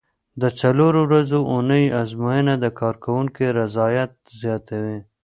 [0.41, 4.99] د څلورو ورځو اونۍ ازموینه د کارکوونکو رضایت زیاتوي.